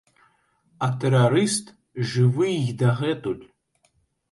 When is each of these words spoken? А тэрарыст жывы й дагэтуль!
А 0.85 0.89
тэрарыст 1.03 1.65
жывы 2.13 2.49
й 2.61 2.65
дагэтуль! 2.83 3.45